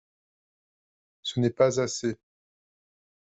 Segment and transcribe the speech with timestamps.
[1.21, 2.17] Ce n’est pas assez.